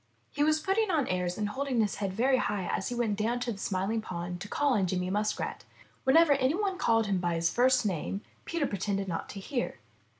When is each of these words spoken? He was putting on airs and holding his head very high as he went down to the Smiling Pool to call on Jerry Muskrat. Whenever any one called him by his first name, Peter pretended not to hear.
He 0.31 0.43
was 0.43 0.59
putting 0.59 0.89
on 0.89 1.07
airs 1.09 1.37
and 1.37 1.49
holding 1.49 1.79
his 1.79 1.97
head 1.97 2.11
very 2.11 2.37
high 2.37 2.65
as 2.75 2.89
he 2.89 2.95
went 2.95 3.17
down 3.19 3.39
to 3.41 3.51
the 3.51 3.59
Smiling 3.59 4.01
Pool 4.01 4.35
to 4.39 4.47
call 4.47 4.73
on 4.73 4.87
Jerry 4.87 5.11
Muskrat. 5.11 5.63
Whenever 6.05 6.33
any 6.33 6.55
one 6.55 6.79
called 6.79 7.05
him 7.05 7.19
by 7.19 7.35
his 7.35 7.51
first 7.53 7.85
name, 7.85 8.21
Peter 8.43 8.65
pretended 8.65 9.07
not 9.07 9.29
to 9.29 9.39
hear. 9.39 9.77